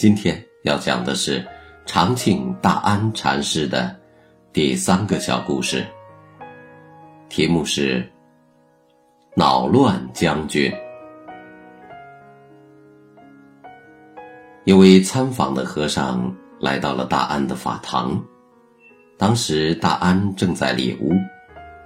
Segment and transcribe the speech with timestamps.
[0.00, 1.46] 今天要讲的是
[1.84, 3.94] 长庆大安禅师的
[4.50, 5.84] 第三个小故事，
[7.28, 8.10] 题目是
[9.36, 10.72] “恼乱将军”。
[14.64, 18.18] 一位参访的和尚来到了大安的法堂，
[19.18, 21.12] 当时大安正在里屋，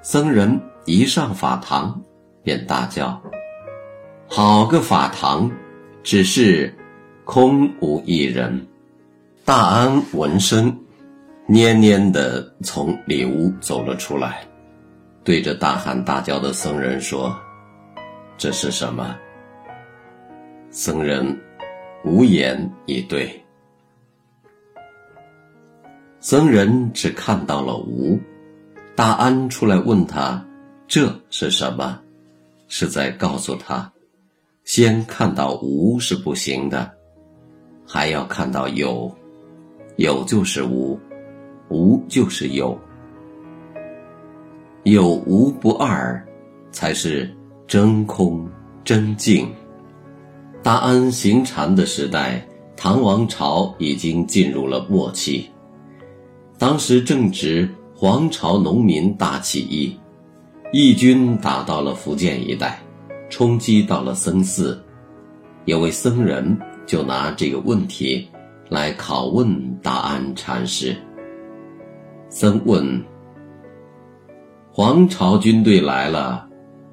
[0.02, 0.56] 僧人
[0.86, 2.00] 一上法堂，
[2.44, 3.20] 便大叫
[4.30, 5.50] ：“好个法堂，
[6.04, 6.72] 只是……”
[7.24, 8.66] 空无一人，
[9.46, 10.70] 大安闻声，
[11.48, 14.46] 蔫蔫的从里屋走了出来，
[15.24, 17.34] 对着大喊大叫的僧人说
[18.36, 19.16] ：“这是什么？”
[20.70, 21.40] 僧人
[22.04, 23.42] 无言以对。
[26.20, 28.20] 僧人只看到了无，
[28.94, 30.44] 大安出来问他
[30.86, 31.98] ：“这是什么？”
[32.68, 33.90] 是在告诉他，
[34.64, 36.92] 先看到无是不行的。
[37.86, 39.10] 还要看到有，
[39.96, 40.98] 有就是无，
[41.68, 42.78] 无就是有，
[44.84, 46.22] 有无不二，
[46.70, 47.32] 才是
[47.66, 48.48] 真空
[48.84, 49.48] 真净。
[50.62, 52.46] 大安行禅的时代，
[52.76, 55.48] 唐王朝已经进入了末期，
[56.58, 59.96] 当时正值黄巢农民大起义，
[60.72, 62.78] 义军打到了福建一带，
[63.30, 64.83] 冲击到了僧寺，
[65.64, 66.58] 有位僧人。
[66.86, 68.28] 就拿这个问题
[68.68, 70.94] 来拷问大安禅师。
[72.28, 73.02] 僧问
[74.70, 76.46] ：“黄巢军队来了，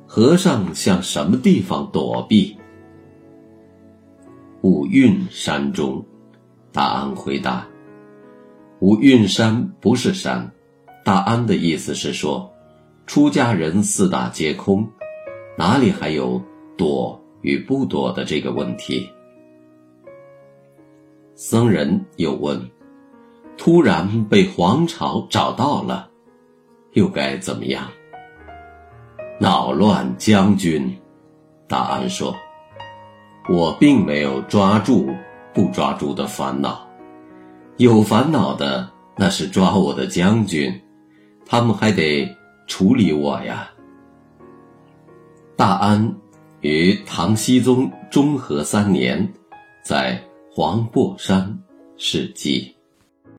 [0.08, 2.58] 和尚向什么地方躲避？”
[4.64, 6.06] 五蕴山中，
[6.72, 7.68] 大安回答
[8.80, 10.50] ：“五蕴山不是山。”
[11.03, 12.50] 大安的意思是说，
[13.06, 14.88] 出家人四大皆空，
[15.58, 16.42] 哪里还有
[16.78, 19.09] 躲与不躲的这个问题？
[21.35, 22.59] 僧人又问
[23.57, 26.09] ：“突然被皇朝找到了，
[26.94, 27.88] 又该怎么样？”
[29.40, 30.96] 恼乱将军，
[31.68, 32.35] 大安说
[33.50, 35.09] ：“我并没有抓住
[35.52, 36.88] 不抓住的烦恼，
[37.78, 38.88] 有烦恼的
[39.18, 40.72] 那是抓我的将军，
[41.44, 42.29] 他们还得
[42.68, 43.68] 处理我呀。”
[45.58, 46.16] 大安
[46.61, 49.31] 于唐僖宗中和三年，
[49.83, 50.22] 在。
[50.53, 51.57] 黄檗山
[51.95, 52.75] 事迹。